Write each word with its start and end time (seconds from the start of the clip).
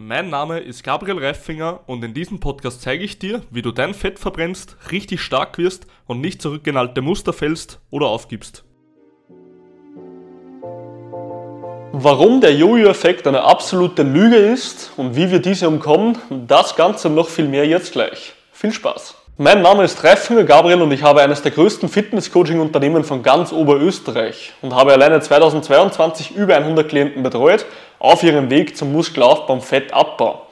Mein 0.00 0.30
Name 0.30 0.60
ist 0.60 0.84
Gabriel 0.84 1.18
Reifinger 1.18 1.80
und 1.88 2.04
in 2.04 2.14
diesem 2.14 2.38
Podcast 2.38 2.82
zeige 2.82 3.02
ich 3.02 3.18
dir, 3.18 3.42
wie 3.50 3.62
du 3.62 3.72
dein 3.72 3.94
Fett 3.94 4.20
verbrennst, 4.20 4.76
richtig 4.92 5.20
stark 5.20 5.58
wirst 5.58 5.88
und 6.06 6.20
nicht 6.20 6.40
zurück 6.40 6.62
Muster 7.02 7.32
fällst 7.32 7.80
oder 7.90 8.06
aufgibst. 8.06 8.62
Warum 11.90 12.40
der 12.40 12.54
Jojo-Effekt 12.54 13.26
eine 13.26 13.42
absolute 13.42 14.04
Lüge 14.04 14.36
ist 14.36 14.92
und 14.96 15.16
wie 15.16 15.32
wir 15.32 15.40
diese 15.40 15.66
umkommen, 15.68 16.16
das 16.46 16.76
Ganze 16.76 17.08
und 17.08 17.16
noch 17.16 17.28
viel 17.28 17.48
mehr 17.48 17.66
jetzt 17.66 17.90
gleich. 17.90 18.34
Viel 18.52 18.72
Spaß! 18.72 19.27
Mein 19.40 19.62
Name 19.62 19.84
ist 19.84 20.02
Reifinger 20.02 20.42
Gabriel 20.42 20.82
und 20.82 20.90
ich 20.90 21.04
habe 21.04 21.22
eines 21.22 21.42
der 21.42 21.52
größten 21.52 21.88
Fitness-Coaching-Unternehmen 21.88 23.04
von 23.04 23.22
ganz 23.22 23.52
Oberösterreich 23.52 24.52
und 24.62 24.74
habe 24.74 24.92
alleine 24.92 25.20
2022 25.20 26.34
über 26.34 26.56
100 26.56 26.88
Klienten 26.88 27.22
betreut 27.22 27.64
auf 28.00 28.24
ihrem 28.24 28.50
Weg 28.50 28.76
zum 28.76 28.90
Muskelaufbau 28.90 29.52
und 29.52 29.62
Fettabbau. 29.62 30.44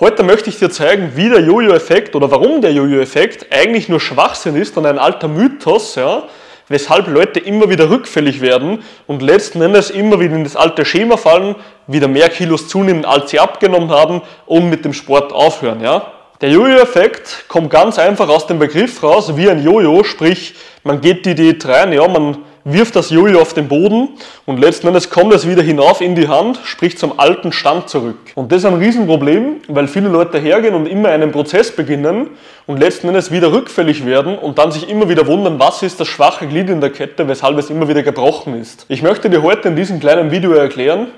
Heute 0.00 0.24
möchte 0.24 0.50
ich 0.50 0.58
dir 0.58 0.70
zeigen, 0.70 1.12
wie 1.14 1.28
der 1.28 1.38
Jojo-Effekt 1.38 2.16
oder 2.16 2.32
warum 2.32 2.60
der 2.60 2.72
Jojo-Effekt 2.72 3.46
eigentlich 3.52 3.88
nur 3.88 4.00
Schwachsinn 4.00 4.56
ist 4.56 4.76
und 4.76 4.86
ein 4.86 4.98
alter 4.98 5.28
Mythos, 5.28 5.94
ja, 5.94 6.24
weshalb 6.66 7.06
Leute 7.06 7.38
immer 7.38 7.70
wieder 7.70 7.90
rückfällig 7.90 8.40
werden 8.40 8.82
und 9.06 9.22
letzten 9.22 9.62
Endes 9.62 9.88
immer 9.88 10.18
wieder 10.18 10.34
in 10.34 10.42
das 10.42 10.56
alte 10.56 10.84
Schema 10.84 11.16
fallen, 11.16 11.54
wieder 11.86 12.08
mehr 12.08 12.28
Kilos 12.28 12.66
zunehmen, 12.66 13.04
als 13.04 13.30
sie 13.30 13.38
abgenommen 13.38 13.92
haben 13.92 14.22
und 14.46 14.68
mit 14.68 14.84
dem 14.84 14.94
Sport 14.94 15.32
aufhören. 15.32 15.80
Ja. 15.80 16.10
Der 16.40 16.48
Jojo-Effekt 16.48 17.44
kommt 17.48 17.68
ganz 17.68 17.98
einfach 17.98 18.30
aus 18.30 18.46
dem 18.46 18.58
Begriff 18.58 19.02
raus, 19.02 19.36
wie 19.36 19.50
ein 19.50 19.62
Jojo, 19.62 20.04
sprich, 20.04 20.54
man 20.84 21.02
geht 21.02 21.26
die 21.26 21.34
Diät 21.34 21.68
rein, 21.68 21.92
ja, 21.92 22.08
man 22.08 22.38
wirft 22.64 22.96
das 22.96 23.10
Jojo 23.10 23.42
auf 23.42 23.52
den 23.52 23.68
Boden 23.68 24.08
und 24.46 24.58
letzten 24.58 24.86
Endes 24.86 25.10
kommt 25.10 25.34
es 25.34 25.46
wieder 25.46 25.62
hinauf 25.62 26.00
in 26.00 26.14
die 26.14 26.28
Hand, 26.28 26.58
sprich 26.64 26.96
zum 26.96 27.20
alten 27.20 27.52
Stand 27.52 27.90
zurück. 27.90 28.16
Und 28.36 28.50
das 28.50 28.60
ist 28.60 28.64
ein 28.64 28.76
Riesenproblem, 28.78 29.56
weil 29.68 29.86
viele 29.86 30.08
Leute 30.08 30.38
hergehen 30.38 30.74
und 30.74 30.86
immer 30.86 31.10
einen 31.10 31.30
Prozess 31.30 31.72
beginnen 31.76 32.30
und 32.66 32.80
letzten 32.80 33.08
Endes 33.08 33.30
wieder 33.30 33.52
rückfällig 33.52 34.06
werden 34.06 34.38
und 34.38 34.56
dann 34.56 34.72
sich 34.72 34.88
immer 34.88 35.10
wieder 35.10 35.26
wundern, 35.26 35.58
was 35.58 35.82
ist 35.82 36.00
das 36.00 36.08
schwache 36.08 36.46
Glied 36.46 36.70
in 36.70 36.80
der 36.80 36.88
Kette, 36.88 37.28
weshalb 37.28 37.58
es 37.58 37.68
immer 37.68 37.86
wieder 37.86 38.02
gebrochen 38.02 38.58
ist. 38.58 38.86
Ich 38.88 39.02
möchte 39.02 39.28
dir 39.28 39.42
heute 39.42 39.68
in 39.68 39.76
diesem 39.76 40.00
kleinen 40.00 40.30
Video 40.30 40.52
erklären, 40.52 41.08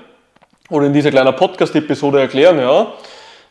oder 0.69 0.85
in 0.85 0.91
dieser 0.91 1.11
kleinen 1.11 1.33
Podcast-Episode 1.33 2.19
erklären, 2.19 2.59
ja, 2.59 2.87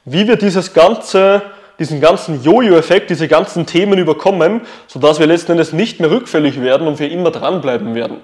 wie 0.05 0.29
wir 0.29 0.37
dieses 0.37 0.75
ganze 0.75 1.41
diesen 1.83 2.01
ganzen 2.01 2.43
Jojo-Effekt, 2.45 3.11
diese 3.11 3.27
ganzen 3.27 3.67
Themen 3.67 3.99
überkommen, 3.99 4.61
sodass 4.87 5.19
wir 5.19 5.27
letzten 5.27 5.53
Endes 5.53 5.73
nicht 5.73 5.99
mehr 5.99 6.13
rückfällig 6.13 6.63
werden 6.63 6.87
und 6.87 7.01
wir 7.01 7.11
immer 7.11 7.33
dranbleiben 7.33 7.97
werden. 7.97 8.19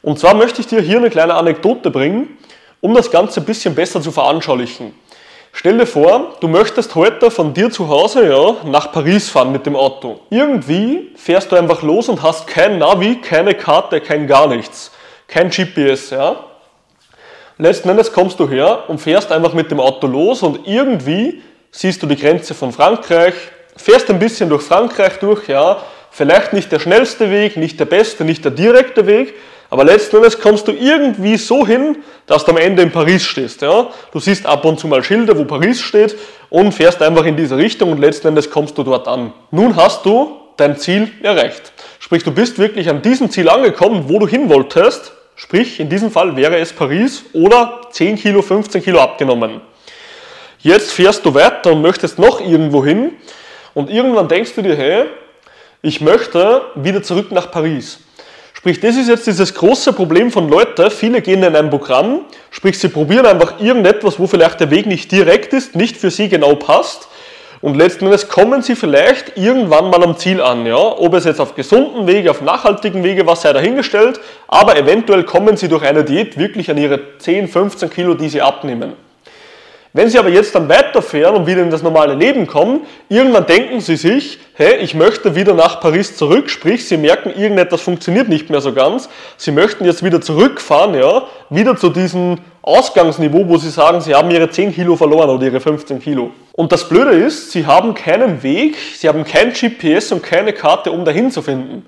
Und 0.00 0.18
zwar 0.18 0.34
möchte 0.34 0.62
ich 0.62 0.66
dir 0.66 0.80
hier 0.80 0.96
eine 0.96 1.10
kleine 1.10 1.34
Anekdote 1.34 1.90
bringen, 1.90 2.38
um 2.80 2.94
das 2.94 3.10
Ganze 3.10 3.40
ein 3.40 3.46
bisschen 3.46 3.74
besser 3.74 4.00
zu 4.00 4.12
veranschaulichen. 4.12 4.94
Stell 5.52 5.76
dir 5.76 5.86
vor, 5.86 6.36
du 6.40 6.48
möchtest 6.48 6.94
heute 6.94 7.30
von 7.30 7.52
dir 7.52 7.70
zu 7.70 7.88
Hause 7.88 8.28
ja, 8.28 8.56
nach 8.64 8.92
Paris 8.92 9.28
fahren 9.28 9.52
mit 9.52 9.66
dem 9.66 9.76
Auto. 9.76 10.20
Irgendwie 10.30 11.12
fährst 11.16 11.52
du 11.52 11.56
einfach 11.56 11.82
los 11.82 12.08
und 12.08 12.22
hast 12.22 12.46
kein 12.46 12.78
Navi, 12.78 13.20
keine 13.20 13.54
Karte, 13.54 14.00
kein 14.00 14.26
gar 14.26 14.48
nichts. 14.48 14.90
Kein 15.28 15.50
GPS, 15.50 16.10
ja. 16.10 16.36
Letzten 17.58 17.90
Endes 17.90 18.12
kommst 18.12 18.40
du 18.40 18.48
her 18.48 18.84
und 18.88 19.00
fährst 19.00 19.30
einfach 19.30 19.52
mit 19.52 19.70
dem 19.70 19.80
Auto 19.80 20.06
los 20.06 20.42
und 20.42 20.66
irgendwie 20.66 21.42
siehst 21.74 22.00
du 22.02 22.06
die 22.06 22.16
Grenze 22.16 22.54
von 22.54 22.72
Frankreich, 22.72 23.34
fährst 23.76 24.08
ein 24.08 24.20
bisschen 24.20 24.48
durch 24.48 24.62
Frankreich 24.62 25.18
durch, 25.18 25.48
ja, 25.48 25.82
vielleicht 26.12 26.52
nicht 26.52 26.70
der 26.70 26.78
schnellste 26.78 27.32
Weg, 27.32 27.56
nicht 27.56 27.80
der 27.80 27.86
beste, 27.86 28.24
nicht 28.24 28.44
der 28.44 28.52
direkte 28.52 29.08
Weg, 29.08 29.34
aber 29.70 29.82
letzten 29.82 30.16
Endes 30.16 30.38
kommst 30.38 30.68
du 30.68 30.72
irgendwie 30.72 31.36
so 31.36 31.66
hin, 31.66 31.96
dass 32.26 32.44
du 32.44 32.52
am 32.52 32.58
Ende 32.58 32.82
in 32.82 32.92
Paris 32.92 33.24
stehst. 33.24 33.60
Ja? 33.60 33.88
Du 34.12 34.20
siehst 34.20 34.46
ab 34.46 34.64
und 34.64 34.78
zu 34.78 34.86
mal 34.86 35.02
Schilder, 35.02 35.36
wo 35.36 35.44
Paris 35.46 35.80
steht 35.80 36.16
und 36.48 36.70
fährst 36.70 37.02
einfach 37.02 37.24
in 37.24 37.36
diese 37.36 37.56
Richtung 37.56 37.90
und 37.90 37.98
letzten 37.98 38.28
Endes 38.28 38.48
kommst 38.50 38.78
du 38.78 38.84
dort 38.84 39.08
an. 39.08 39.32
Nun 39.50 39.74
hast 39.74 40.06
du 40.06 40.36
dein 40.56 40.76
Ziel 40.76 41.10
erreicht. 41.22 41.72
Sprich, 41.98 42.22
du 42.22 42.30
bist 42.30 42.60
wirklich 42.60 42.88
an 42.88 43.02
diesem 43.02 43.30
Ziel 43.30 43.48
angekommen, 43.48 44.04
wo 44.06 44.20
du 44.20 44.28
hin 44.28 44.48
wolltest. 44.48 45.12
Sprich, 45.34 45.80
in 45.80 45.88
diesem 45.88 46.12
Fall 46.12 46.36
wäre 46.36 46.56
es 46.58 46.72
Paris 46.72 47.24
oder 47.32 47.80
10 47.90 48.14
Kilo, 48.14 48.42
15 48.42 48.80
Kilo 48.80 49.00
abgenommen. 49.00 49.60
Jetzt 50.64 50.92
fährst 50.92 51.26
du 51.26 51.34
weiter 51.34 51.72
und 51.72 51.82
möchtest 51.82 52.18
noch 52.18 52.40
irgendwo 52.40 52.82
hin 52.82 53.12
und 53.74 53.90
irgendwann 53.90 54.28
denkst 54.28 54.54
du 54.54 54.62
dir, 54.62 54.74
hey, 54.74 55.04
ich 55.82 56.00
möchte 56.00 56.62
wieder 56.74 57.02
zurück 57.02 57.30
nach 57.32 57.50
Paris. 57.50 57.98
Sprich, 58.54 58.80
das 58.80 58.96
ist 58.96 59.10
jetzt 59.10 59.26
dieses 59.26 59.52
große 59.52 59.92
Problem 59.92 60.32
von 60.32 60.48
Leuten. 60.48 60.90
Viele 60.90 61.20
gehen 61.20 61.42
in 61.42 61.54
ein 61.54 61.68
Programm, 61.68 62.20
sprich, 62.50 62.78
sie 62.78 62.88
probieren 62.88 63.26
einfach 63.26 63.60
irgendetwas, 63.60 64.18
wo 64.18 64.26
vielleicht 64.26 64.58
der 64.58 64.70
Weg 64.70 64.86
nicht 64.86 65.12
direkt 65.12 65.52
ist, 65.52 65.76
nicht 65.76 65.98
für 65.98 66.10
sie 66.10 66.30
genau 66.30 66.54
passt. 66.54 67.08
Und 67.60 67.76
letzten 67.76 68.06
Endes 68.06 68.30
kommen 68.30 68.62
sie 68.62 68.74
vielleicht 68.74 69.36
irgendwann 69.36 69.90
mal 69.90 70.02
am 70.02 70.16
Ziel 70.16 70.40
an. 70.40 70.64
Ja? 70.64 70.76
Ob 70.76 71.12
es 71.12 71.26
jetzt 71.26 71.42
auf 71.42 71.54
gesunden 71.54 72.06
Wege, 72.06 72.30
auf 72.30 72.40
nachhaltigen 72.40 73.04
Wege, 73.04 73.26
was 73.26 73.42
sei 73.42 73.52
dahingestellt. 73.52 74.18
Aber 74.48 74.78
eventuell 74.78 75.24
kommen 75.24 75.58
sie 75.58 75.68
durch 75.68 75.82
eine 75.82 76.04
Diät 76.04 76.38
wirklich 76.38 76.70
an 76.70 76.78
ihre 76.78 77.18
10, 77.18 77.48
15 77.48 77.90
Kilo, 77.90 78.14
die 78.14 78.30
sie 78.30 78.40
abnehmen. 78.40 79.03
Wenn 79.96 80.10
Sie 80.10 80.18
aber 80.18 80.28
jetzt 80.28 80.56
dann 80.56 80.68
weiterfahren 80.68 81.36
und 81.36 81.46
wieder 81.46 81.62
in 81.62 81.70
das 81.70 81.84
normale 81.84 82.14
Leben 82.14 82.48
kommen, 82.48 82.80
irgendwann 83.08 83.46
denken 83.46 83.80
Sie 83.80 83.94
sich, 83.94 84.40
hey, 84.54 84.78
ich 84.78 84.92
möchte 84.92 85.36
wieder 85.36 85.54
nach 85.54 85.80
Paris 85.80 86.16
zurück, 86.16 86.50
sprich, 86.50 86.88
Sie 86.88 86.96
merken, 86.96 87.30
irgendetwas 87.30 87.80
funktioniert 87.80 88.28
nicht 88.28 88.50
mehr 88.50 88.60
so 88.60 88.72
ganz. 88.72 89.08
Sie 89.36 89.52
möchten 89.52 89.84
jetzt 89.84 90.02
wieder 90.02 90.20
zurückfahren, 90.20 90.96
ja, 90.96 91.22
wieder 91.48 91.76
zu 91.76 91.90
diesem 91.90 92.38
Ausgangsniveau, 92.62 93.44
wo 93.46 93.56
Sie 93.56 93.70
sagen, 93.70 94.00
Sie 94.00 94.16
haben 94.16 94.32
Ihre 94.32 94.50
10 94.50 94.74
Kilo 94.74 94.96
verloren 94.96 95.30
oder 95.30 95.46
Ihre 95.46 95.60
15 95.60 96.00
Kilo. 96.00 96.32
Und 96.54 96.72
das 96.72 96.88
Blöde 96.88 97.12
ist, 97.12 97.52
Sie 97.52 97.64
haben 97.64 97.94
keinen 97.94 98.42
Weg, 98.42 98.76
Sie 98.96 99.08
haben 99.08 99.22
kein 99.24 99.52
GPS 99.52 100.10
und 100.10 100.24
keine 100.24 100.52
Karte, 100.52 100.90
um 100.90 101.04
dahin 101.04 101.30
zu 101.30 101.40
finden. 101.40 101.86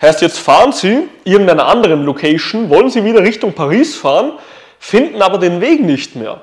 Heißt, 0.00 0.22
jetzt 0.22 0.38
fahren 0.38 0.70
Sie 0.70 1.08
irgendeiner 1.24 1.66
anderen 1.66 2.04
Location, 2.04 2.70
wollen 2.70 2.90
Sie 2.90 3.02
wieder 3.02 3.24
Richtung 3.24 3.54
Paris 3.54 3.96
fahren, 3.96 4.34
finden 4.78 5.20
aber 5.20 5.38
den 5.38 5.60
Weg 5.60 5.82
nicht 5.82 6.14
mehr. 6.14 6.42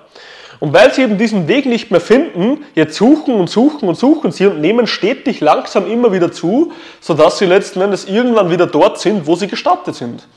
Und 0.59 0.73
weil 0.73 0.93
sie 0.93 1.03
eben 1.03 1.17
diesen 1.17 1.47
Weg 1.47 1.65
nicht 1.65 1.91
mehr 1.91 2.01
finden, 2.01 2.65
jetzt 2.73 2.97
suchen 2.97 3.35
und 3.35 3.49
suchen 3.49 3.87
und 3.87 3.95
suchen 3.95 4.31
sie 4.31 4.47
und 4.47 4.59
nehmen 4.59 4.87
stetig 4.87 5.39
langsam 5.39 5.89
immer 5.89 6.11
wieder 6.11 6.31
zu, 6.31 6.71
sodass 6.99 7.37
sie 7.37 7.45
letzten 7.45 7.81
Endes 7.81 8.05
irgendwann 8.05 8.49
wieder 8.49 8.65
dort 8.65 8.99
sind, 8.99 9.27
wo 9.27 9.35
sie 9.35 9.47
gestartet 9.47 9.95
sind. 9.95 10.27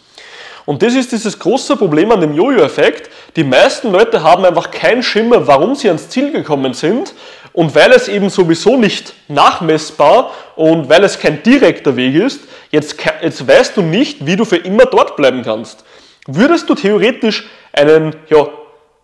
Und 0.66 0.82
das 0.82 0.94
ist 0.94 1.10
dieses 1.10 1.38
große 1.38 1.76
Problem 1.76 2.12
an 2.12 2.20
dem 2.20 2.34
Jojo-Effekt. 2.34 3.10
Die 3.34 3.44
meisten 3.44 3.91
Leute 3.91 4.22
haben 4.22 4.44
einfach 4.44 4.70
keinen 4.70 5.03
Schimmer, 5.03 5.47
warum 5.47 5.75
sie 5.75 5.88
ans 5.88 6.10
Ziel 6.10 6.32
gekommen 6.32 6.75
sind. 6.75 7.14
Und 7.52 7.75
weil 7.75 7.91
es 7.92 8.08
eben 8.08 8.31
sowieso 8.31 8.76
nicht 8.76 9.14
nachmessbar 9.26 10.31
und 10.54 10.88
weil 10.88 11.02
es 11.02 11.19
kein 11.19 11.42
direkter 11.42 11.97
Weg 11.97 12.14
ist, 12.14 12.42
jetzt, 12.70 12.97
jetzt 13.22 13.48
weißt 13.48 13.76
du 13.76 13.82
nicht, 13.82 14.25
wie 14.26 14.37
du 14.37 14.44
für 14.44 14.58
immer 14.58 14.84
dort 14.84 15.16
bleiben 15.16 15.42
kannst. 15.42 15.84
Würdest 16.28 16.69
du 16.70 16.75
theoretisch 16.75 17.48
einen 17.72 18.14
ja, 18.28 18.47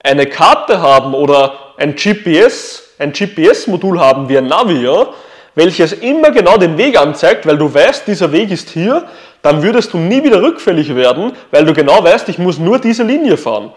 eine 0.06 0.26
Karte 0.26 0.80
haben 0.80 1.14
oder 1.14 1.54
ein 1.76 1.96
GPS, 1.96 2.82
ein 2.98 3.12
GPS-Modul 3.12 4.00
haben 4.00 4.28
wie 4.28 4.38
ein 4.38 4.46
Navi, 4.46 4.84
ja, 4.84 5.08
welches 5.54 5.92
immer 5.92 6.30
genau 6.30 6.56
den 6.56 6.78
Weg 6.78 6.98
anzeigt, 6.98 7.46
weil 7.46 7.58
du 7.58 7.72
weißt, 7.72 8.06
dieser 8.06 8.30
Weg 8.30 8.50
ist 8.50 8.70
hier, 8.70 9.04
dann 9.42 9.62
würdest 9.62 9.92
du 9.92 9.98
nie 9.98 10.22
wieder 10.22 10.40
rückfällig 10.40 10.94
werden, 10.94 11.32
weil 11.50 11.64
du 11.64 11.72
genau 11.72 12.02
weißt, 12.04 12.28
ich 12.28 12.38
muss 12.38 12.58
nur 12.58 12.78
diese 12.78 13.02
Linie 13.02 13.36
fahren. 13.36 13.72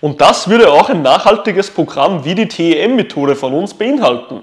Und 0.00 0.20
das 0.20 0.48
würde 0.48 0.70
auch 0.70 0.88
ein 0.90 1.02
nachhaltiges 1.02 1.70
Programm 1.70 2.24
wie 2.24 2.34
die 2.34 2.48
TEM-Methode 2.48 3.34
von 3.34 3.54
uns 3.54 3.74
beinhalten. 3.74 4.42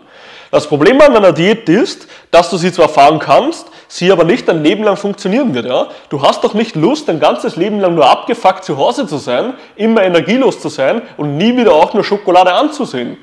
Das 0.51 0.67
Problem 0.67 0.99
an 1.01 1.15
einer 1.15 1.31
Diät 1.31 1.69
ist, 1.69 2.07
dass 2.31 2.49
du 2.49 2.57
sie 2.57 2.71
zwar 2.71 2.89
fahren 2.89 3.19
kannst, 3.19 3.67
sie 3.87 4.11
aber 4.11 4.23
nicht 4.23 4.49
ein 4.49 4.63
Leben 4.63 4.83
lang 4.83 4.97
funktionieren 4.97 5.53
wird. 5.53 5.65
Ja? 5.65 5.87
Du 6.09 6.21
hast 6.21 6.43
doch 6.43 6.53
nicht 6.53 6.75
Lust, 6.75 7.09
ein 7.09 7.19
ganzes 7.19 7.55
Leben 7.55 7.79
lang 7.79 7.95
nur 7.95 8.09
abgefuckt 8.09 8.63
zu 8.63 8.77
Hause 8.77 9.05
zu 9.05 9.17
sein, 9.17 9.53
immer 9.75 10.03
energielos 10.03 10.59
zu 10.59 10.69
sein 10.69 11.01
und 11.17 11.37
nie 11.37 11.55
wieder 11.55 11.73
auch 11.73 11.93
nur 11.93 12.03
Schokolade 12.03 12.53
anzusehen. 12.53 13.17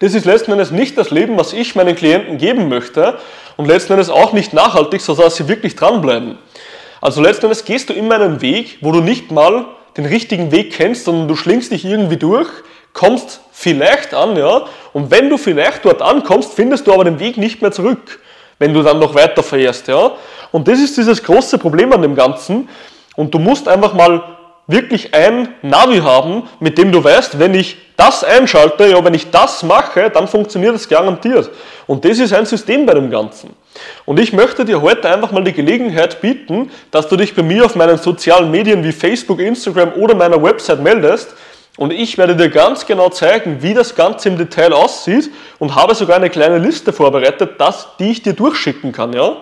Das 0.00 0.14
ist 0.14 0.26
letzten 0.26 0.52
Endes 0.52 0.72
nicht 0.72 0.98
das 0.98 1.10
Leben, 1.10 1.38
was 1.38 1.52
ich 1.52 1.74
meinen 1.74 1.96
Klienten 1.96 2.38
geben 2.38 2.68
möchte 2.68 3.18
und 3.56 3.66
letzten 3.66 3.92
Endes 3.92 4.10
auch 4.10 4.32
nicht 4.32 4.52
nachhaltig, 4.52 5.00
sodass 5.00 5.36
sie 5.36 5.48
wirklich 5.48 5.74
dranbleiben. 5.74 6.38
Also 7.00 7.22
letzten 7.22 7.46
Endes 7.46 7.64
gehst 7.64 7.88
du 7.88 7.94
immer 7.94 8.16
einen 8.16 8.42
Weg, 8.42 8.78
wo 8.82 8.92
du 8.92 9.00
nicht 9.00 9.30
mal 9.30 9.66
den 9.96 10.06
richtigen 10.06 10.52
Weg 10.52 10.72
kennst, 10.72 11.04
sondern 11.04 11.28
du 11.28 11.36
schlingst 11.36 11.72
dich 11.72 11.84
irgendwie 11.84 12.18
durch, 12.18 12.48
kommst 12.96 13.40
vielleicht 13.52 14.14
an, 14.14 14.36
ja, 14.36 14.62
und 14.94 15.10
wenn 15.10 15.28
du 15.28 15.36
vielleicht 15.36 15.84
dort 15.84 16.00
ankommst, 16.00 16.54
findest 16.54 16.86
du 16.86 16.92
aber 16.92 17.04
den 17.04 17.20
Weg 17.20 17.36
nicht 17.36 17.60
mehr 17.60 17.70
zurück, 17.70 18.20
wenn 18.58 18.72
du 18.72 18.82
dann 18.82 18.98
noch 18.98 19.14
weiter 19.14 19.42
fährst, 19.42 19.86
ja. 19.86 20.12
Und 20.50 20.66
das 20.66 20.78
ist 20.80 20.96
dieses 20.96 21.22
große 21.22 21.58
Problem 21.58 21.92
an 21.92 22.00
dem 22.00 22.14
Ganzen. 22.14 22.68
Und 23.14 23.34
du 23.34 23.38
musst 23.38 23.68
einfach 23.68 23.92
mal 23.92 24.22
wirklich 24.66 25.14
ein 25.14 25.48
Navi 25.60 25.98
haben, 25.98 26.44
mit 26.58 26.78
dem 26.78 26.90
du 26.90 27.04
weißt, 27.04 27.38
wenn 27.38 27.54
ich 27.54 27.76
das 27.96 28.24
einschalte, 28.24 28.86
ja, 28.86 29.04
wenn 29.04 29.14
ich 29.14 29.30
das 29.30 29.62
mache, 29.62 30.08
dann 30.10 30.26
funktioniert 30.26 30.74
es 30.74 30.88
garantiert. 30.88 31.50
Und 31.86 32.04
das 32.04 32.18
ist 32.18 32.32
ein 32.32 32.46
System 32.46 32.86
bei 32.86 32.94
dem 32.94 33.10
Ganzen. 33.10 33.50
Und 34.06 34.18
ich 34.18 34.32
möchte 34.32 34.64
dir 34.64 34.80
heute 34.80 35.10
einfach 35.10 35.32
mal 35.32 35.44
die 35.44 35.52
Gelegenheit 35.52 36.22
bieten, 36.22 36.70
dass 36.90 37.08
du 37.08 37.16
dich 37.16 37.34
bei 37.34 37.42
mir 37.42 37.66
auf 37.66 37.74
meinen 37.76 37.98
sozialen 37.98 38.50
Medien 38.50 38.82
wie 38.82 38.92
Facebook, 38.92 39.40
Instagram 39.40 39.92
oder 39.94 40.14
meiner 40.14 40.42
Website 40.42 40.82
meldest 40.82 41.34
Und 41.76 41.92
ich 41.92 42.16
werde 42.16 42.36
dir 42.36 42.48
ganz 42.48 42.86
genau 42.86 43.10
zeigen, 43.10 43.58
wie 43.60 43.74
das 43.74 43.94
Ganze 43.94 44.28
im 44.28 44.38
Detail 44.38 44.72
aussieht 44.72 45.30
und 45.58 45.74
habe 45.74 45.94
sogar 45.94 46.16
eine 46.16 46.30
kleine 46.30 46.58
Liste 46.58 46.92
vorbereitet, 46.92 47.52
das, 47.58 47.88
die 47.98 48.10
ich 48.12 48.22
dir 48.22 48.32
durchschicken 48.32 48.92
kann. 48.92 49.12
Ja? 49.12 49.36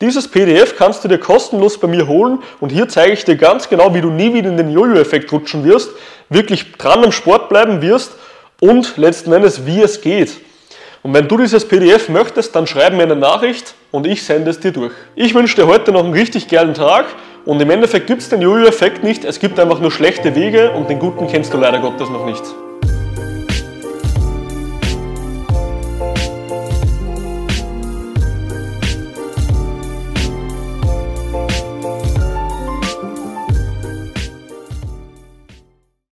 Dieses 0.00 0.28
PDF 0.28 0.76
kannst 0.76 1.02
du 1.02 1.08
dir 1.08 1.18
kostenlos 1.18 1.78
bei 1.78 1.88
mir 1.88 2.06
holen 2.06 2.40
und 2.60 2.70
hier 2.70 2.88
zeige 2.88 3.12
ich 3.12 3.24
dir 3.24 3.36
ganz 3.36 3.68
genau, 3.68 3.92
wie 3.94 4.00
du 4.00 4.10
nie 4.10 4.32
wieder 4.32 4.50
in 4.50 4.56
den 4.56 4.70
Jojo-Effekt 4.70 5.32
rutschen 5.32 5.64
wirst, 5.64 5.90
wirklich 6.28 6.72
dran 6.72 7.04
am 7.04 7.12
Sport 7.12 7.48
bleiben 7.48 7.82
wirst 7.82 8.12
und 8.60 8.96
letzten 8.96 9.32
Endes, 9.32 9.66
wie 9.66 9.80
es 9.80 10.00
geht. 10.00 10.36
Und 11.02 11.12
wenn 11.12 11.28
du 11.28 11.36
dieses 11.36 11.66
PDF 11.66 12.08
möchtest, 12.08 12.56
dann 12.56 12.66
schreib 12.66 12.94
mir 12.94 13.02
eine 13.02 13.16
Nachricht 13.16 13.74
und 13.90 14.06
ich 14.06 14.22
sende 14.22 14.50
es 14.50 14.60
dir 14.60 14.72
durch. 14.72 14.92
Ich 15.16 15.34
wünsche 15.34 15.56
dir 15.56 15.66
heute 15.66 15.92
noch 15.92 16.04
einen 16.04 16.14
richtig 16.14 16.48
geilen 16.48 16.74
Tag 16.74 17.06
und 17.44 17.60
im 17.60 17.70
Endeffekt 17.70 18.06
gibt 18.06 18.22
es 18.22 18.28
den 18.28 18.42
Jojo-Effekt 18.42 19.04
nicht, 19.04 19.24
es 19.24 19.38
gibt 19.38 19.58
einfach 19.58 19.80
nur 19.80 19.90
schlechte 19.90 20.34
Wege 20.34 20.72
und 20.72 20.88
den 20.88 20.98
guten 20.98 21.26
kennst 21.28 21.52
du 21.52 21.58
leider 21.58 21.80
Gottes 21.80 22.08
noch 22.08 22.26
nicht. 22.26 22.42